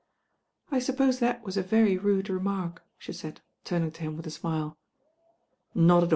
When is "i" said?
0.71-0.79